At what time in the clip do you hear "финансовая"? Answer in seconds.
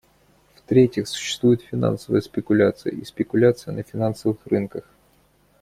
1.61-2.21